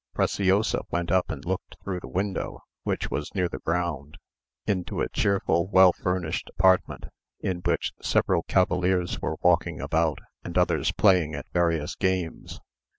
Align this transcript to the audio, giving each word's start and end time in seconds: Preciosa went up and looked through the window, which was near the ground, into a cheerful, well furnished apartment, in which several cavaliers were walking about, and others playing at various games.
Preciosa 0.15 0.81
went 0.89 1.11
up 1.11 1.29
and 1.29 1.45
looked 1.45 1.77
through 1.83 1.99
the 1.99 2.07
window, 2.07 2.61
which 2.81 3.11
was 3.11 3.35
near 3.35 3.47
the 3.47 3.59
ground, 3.59 4.17
into 4.65 4.99
a 4.99 5.07
cheerful, 5.09 5.67
well 5.67 5.93
furnished 5.93 6.49
apartment, 6.57 7.05
in 7.41 7.59
which 7.59 7.93
several 8.01 8.41
cavaliers 8.41 9.21
were 9.21 9.37
walking 9.43 9.79
about, 9.79 10.17
and 10.43 10.57
others 10.57 10.91
playing 10.91 11.35
at 11.35 11.45
various 11.53 11.93
games. 11.93 12.59